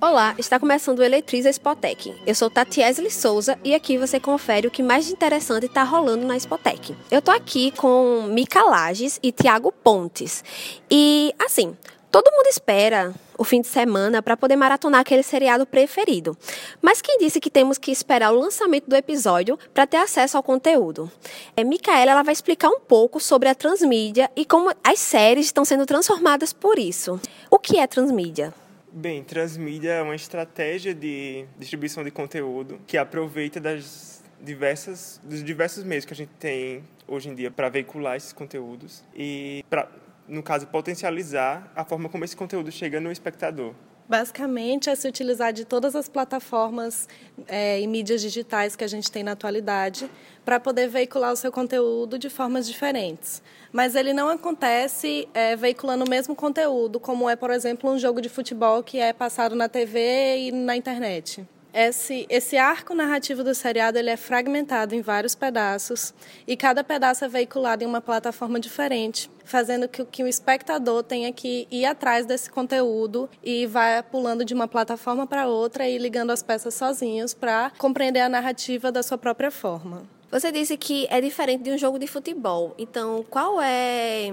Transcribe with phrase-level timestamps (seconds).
[0.00, 2.14] Olá, está começando o Eletriza Spotec.
[2.26, 6.26] Eu sou Tatiesli Souza e aqui você confere o que mais de interessante está rolando
[6.26, 6.96] na Spotec.
[7.10, 10.44] Eu tô aqui com Mica Lages e Tiago Pontes.
[10.90, 11.76] E, assim,
[12.10, 16.36] todo mundo espera o fim de semana para poder maratonar aquele seriado preferido.
[16.82, 20.42] Mas quem disse que temos que esperar o lançamento do episódio para ter acesso ao
[20.42, 21.10] conteúdo?
[21.56, 25.64] É, Micaela ela vai explicar um pouco sobre a transmídia e como as séries estão
[25.64, 27.20] sendo transformadas por isso.
[27.50, 28.52] O que é transmídia?
[28.92, 35.84] Bem, transmídia é uma estratégia de distribuição de conteúdo que aproveita das diversas, dos diversos
[35.84, 39.88] meios que a gente tem hoje em dia para veicular esses conteúdos e, pra,
[40.30, 43.74] no caso, potencializar a forma como esse conteúdo chega no espectador.
[44.08, 47.08] Basicamente, é se utilizar de todas as plataformas
[47.46, 50.10] é, e mídias digitais que a gente tem na atualidade
[50.44, 53.40] para poder veicular o seu conteúdo de formas diferentes.
[53.72, 58.20] Mas ele não acontece é, veiculando o mesmo conteúdo, como é, por exemplo, um jogo
[58.20, 61.46] de futebol que é passado na TV e na internet.
[61.72, 66.12] Esse, esse arco narrativo do seriado ele é fragmentado em vários pedaços
[66.46, 71.32] e cada pedaço é veiculado em uma plataforma diferente, fazendo que, que o espectador tenha
[71.32, 76.30] que ir atrás desse conteúdo e vai pulando de uma plataforma para outra e ligando
[76.30, 80.02] as peças sozinhos para compreender a narrativa da sua própria forma.
[80.30, 82.74] Você disse que é diferente de um jogo de futebol.
[82.78, 84.32] Então, qual é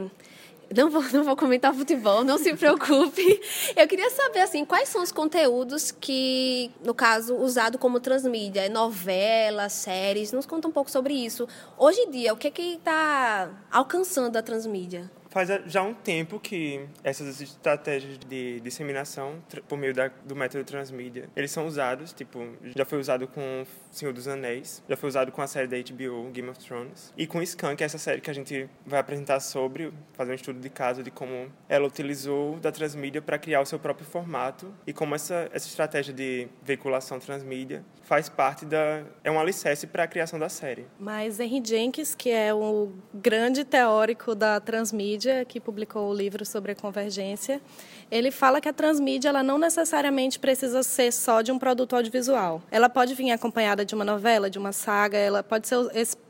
[0.75, 3.41] não vou, não vou comentar futebol, não se preocupe.
[3.75, 8.65] Eu queria saber, assim, quais são os conteúdos que, no caso, usado como transmídia?
[8.65, 10.31] É novela, séries?
[10.31, 11.47] Nos conta um pouco sobre isso.
[11.77, 15.09] Hoje em dia, o que é que está alcançando a transmídia?
[15.29, 21.29] Faz já um tempo que essas estratégias de disseminação por meio da, do método transmídia,
[21.35, 22.39] eles são usados, tipo,
[22.75, 26.29] já foi usado com Senhor dos Anéis, já foi usado com a série da HBO,
[26.31, 29.39] Game of Thrones, e com Scan, que é essa série que a gente vai apresentar
[29.39, 33.65] sobre, fazer um estudo de caso de como ela utilizou da transmídia para criar o
[33.65, 39.03] seu próprio formato e como essa, essa estratégia de veiculação transmídia faz parte da.
[39.23, 40.87] é um alicerce para a criação da série.
[40.97, 45.16] Mas Henry Jenkins, que é o grande teórico da transmídia,
[45.47, 47.61] que publicou o livro sobre a convergência,
[48.09, 52.61] ele fala que a transmídia ela não necessariamente precisa ser só de um produto audiovisual.
[52.71, 55.77] Ela pode vir acompanhada de uma novela, de uma saga, ela pode ser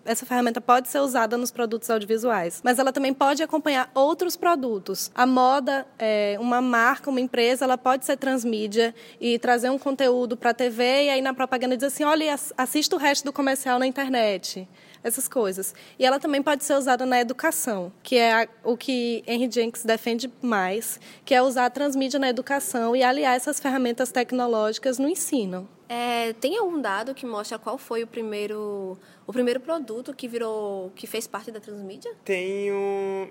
[0.07, 5.11] essa ferramenta pode ser usada nos produtos audiovisuais, mas ela também pode acompanhar outros produtos.
[5.13, 10.37] A moda, é, uma marca, uma empresa, ela pode ser transmídia e trazer um conteúdo
[10.37, 13.77] para a TV e aí na propaganda dizer assim, olha, assista o resto do comercial
[13.77, 14.67] na internet
[15.03, 15.73] essas coisas.
[15.97, 19.83] E ela também pode ser usada na educação, que é a, o que Henry Jenkins
[19.83, 25.07] defende mais, que é usar a transmídia na educação e aliar essas ferramentas tecnológicas no
[25.07, 25.67] ensino.
[25.89, 30.91] É, tem algum dado que mostra qual foi o primeiro o primeiro produto que virou
[30.95, 32.13] que fez parte da transmídia?
[32.25, 33.29] Tenho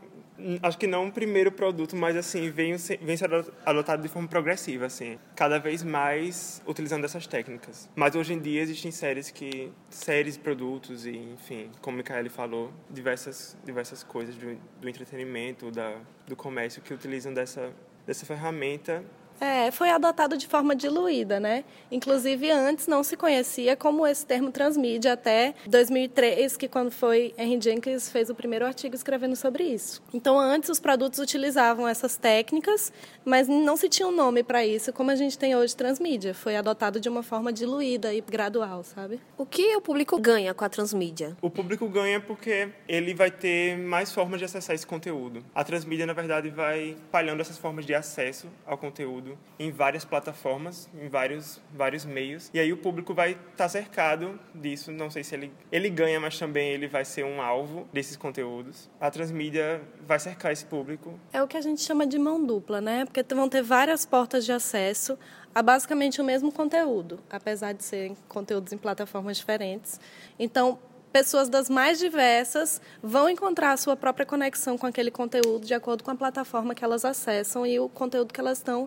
[0.63, 4.87] acho que não o primeiro produto, mas assim, vem, vem sendo adotado de forma progressiva,
[4.87, 7.89] assim, cada vez mais utilizando essas técnicas.
[7.95, 12.73] Mas hoje em dia existem séries que séries, produtos e, enfim, como o Michael falou,
[12.91, 17.73] diversas diversas coisas do, do entretenimento, da do comércio que utilizam dessa
[18.07, 19.05] dessa ferramenta
[19.41, 21.65] é, foi adotado de forma diluída, né?
[21.91, 27.61] Inclusive, antes não se conhecia como esse termo transmídia até 2003, que quando foi Henry
[27.61, 30.03] Jenkins fez o primeiro artigo escrevendo sobre isso.
[30.13, 32.93] Então, antes os produtos utilizavam essas técnicas,
[33.25, 36.35] mas não se tinha um nome para isso, como a gente tem hoje transmídia.
[36.35, 39.21] Foi adotado de uma forma diluída e gradual, sabe?
[39.37, 41.37] O que o público ganha com a transmídia?
[41.41, 45.45] O público ganha porque ele vai ter mais formas de acessar esse conteúdo.
[45.55, 50.05] A transmídia, na verdade, vai espalhando essas formas de acesso ao conteúdo conteúdo em várias
[50.05, 52.51] plataformas, em vários, vários meios.
[52.53, 54.93] E aí o público vai estar tá cercado disso.
[54.93, 58.89] Não sei se ele, ele ganha, mas também ele vai ser um alvo desses conteúdos.
[59.01, 61.19] A transmídia vai cercar esse público.
[61.33, 63.05] É o que a gente chama de mão dupla, né?
[63.05, 65.19] Porque vão ter várias portas de acesso
[65.55, 69.99] a basicamente o mesmo conteúdo, apesar de serem conteúdos em plataformas diferentes.
[70.39, 70.79] Então,
[71.17, 76.05] pessoas das mais diversas vão encontrar a sua própria conexão com aquele conteúdo de acordo
[76.05, 78.87] com a plataforma que elas acessam e o conteúdo que elas estão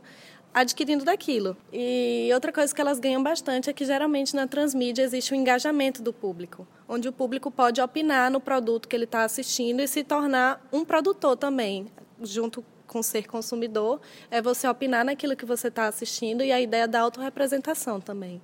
[0.53, 1.57] adquirindo daquilo.
[1.73, 5.39] E outra coisa que elas ganham bastante é que geralmente na transmídia existe o um
[5.39, 9.87] engajamento do público, onde o público pode opinar no produto que ele está assistindo e
[9.87, 11.87] se tornar um produtor também,
[12.21, 13.99] junto com ser consumidor,
[14.29, 18.39] é você opinar naquilo que você está assistindo e a ideia da autorrepresentação também.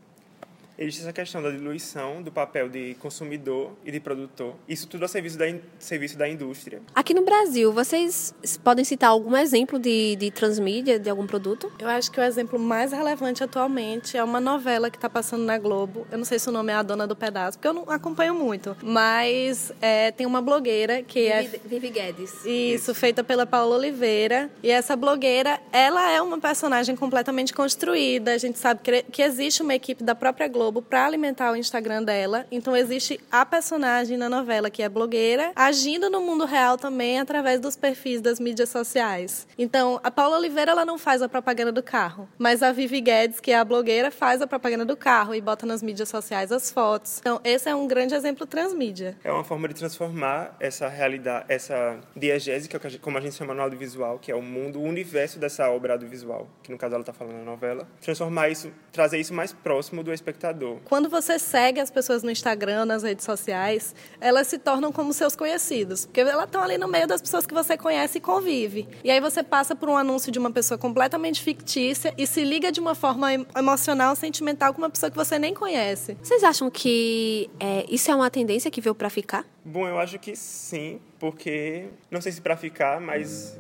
[0.78, 4.56] Existe essa questão da diluição do papel de consumidor e de produtor.
[4.68, 5.46] Isso tudo a serviço da,
[5.80, 6.82] serviço da indústria.
[6.94, 8.34] Aqui no Brasil, vocês
[8.64, 11.72] podem citar algum exemplo de, de transmídia, de algum produto?
[11.80, 15.58] Eu acho que o exemplo mais relevante atualmente é uma novela que está passando na
[15.58, 16.06] Globo.
[16.12, 18.34] Eu não sei se o nome é A Dona do Pedaço, porque eu não acompanho
[18.34, 18.76] muito.
[18.84, 22.32] Mas é, tem uma blogueira que é Vivi, Vivi Guedes.
[22.32, 24.50] Isso, Isso, feita pela Paula Oliveira.
[24.62, 28.34] E essa blogueira, ela é uma personagem completamente construída.
[28.34, 32.04] A gente sabe que, que existe uma equipe da própria Globo para alimentar o Instagram
[32.04, 32.46] dela.
[32.52, 37.60] Então existe a personagem na novela que é blogueira, agindo no mundo real também através
[37.60, 39.48] dos perfis das mídias sociais.
[39.58, 43.40] Então, a Paula Oliveira ela não faz a propaganda do carro, mas a Vivi Guedes,
[43.40, 46.72] que é a blogueira, faz a propaganda do carro e bota nas mídias sociais as
[46.72, 47.20] fotos.
[47.20, 49.18] Então, esse é um grande exemplo transmídia.
[49.24, 54.20] É uma forma de transformar essa realidade, essa é como a gente chama no audiovisual,
[54.20, 57.38] que é o mundo, o universo dessa obra audiovisual, que no caso ela está falando
[57.38, 60.55] na novela, transformar isso, trazer isso mais próximo do espectador.
[60.86, 65.36] Quando você segue as pessoas no Instagram, nas redes sociais, elas se tornam como seus
[65.36, 68.88] conhecidos, porque elas estão ali no meio das pessoas que você conhece e convive.
[69.04, 72.72] E aí você passa por um anúncio de uma pessoa completamente fictícia e se liga
[72.72, 76.18] de uma forma emocional, sentimental com uma pessoa que você nem conhece.
[76.22, 79.46] Vocês acham que é, isso é uma tendência que veio para ficar?
[79.64, 83.60] Bom, eu acho que sim, porque não sei se para ficar, mas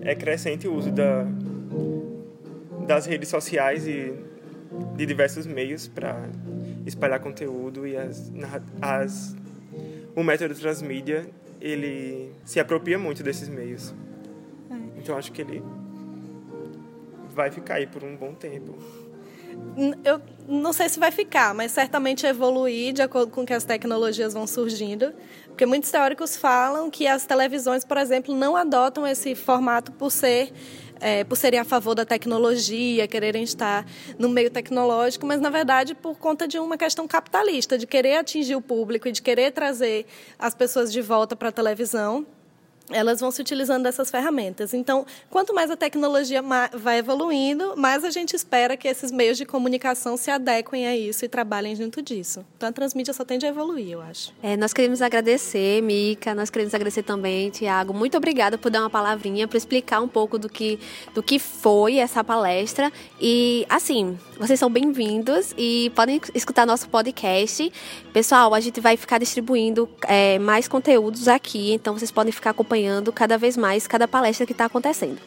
[0.00, 1.26] é crescente o uso da,
[2.86, 4.29] das redes sociais e
[4.96, 6.28] de diversos meios para
[6.86, 8.30] espalhar conteúdo e as,
[8.80, 9.36] as
[10.14, 11.28] o método transmídia
[11.60, 13.94] ele se apropria muito desses meios.
[14.70, 14.74] É.
[14.98, 15.62] Então acho que ele
[17.30, 18.76] vai ficar aí por um bom tempo.
[20.04, 24.32] Eu não sei se vai ficar, mas certamente evoluir de acordo com que as tecnologias
[24.32, 25.12] vão surgindo.
[25.46, 30.52] Porque muitos teóricos falam que as televisões, por exemplo, não adotam esse formato por ser
[31.00, 33.86] é, por serem a favor da tecnologia, quererem estar
[34.18, 38.54] no meio tecnológico, mas na verdade por conta de uma questão capitalista, de querer atingir
[38.54, 40.06] o público e de querer trazer
[40.38, 42.26] as pessoas de volta para a televisão
[42.90, 44.74] elas vão se utilizando dessas ferramentas.
[44.74, 46.42] Então, quanto mais a tecnologia
[46.74, 51.24] vai evoluindo, mais a gente espera que esses meios de comunicação se adequem a isso
[51.24, 52.44] e trabalhem junto disso.
[52.56, 54.32] Então, a transmídia só tende a evoluir, eu acho.
[54.42, 57.94] É, nós queremos agradecer, Mica, nós queremos agradecer também, Tiago.
[57.94, 60.78] Muito obrigada por dar uma palavrinha, para explicar um pouco do que,
[61.14, 62.92] do que foi essa palestra.
[63.20, 67.72] E, assim, vocês são bem-vindos e podem escutar nosso podcast.
[68.12, 72.79] Pessoal, a gente vai ficar distribuindo é, mais conteúdos aqui, então vocês podem ficar acompanhando
[72.80, 75.18] acompanhando cada vez mais cada palestra que está acontecendo.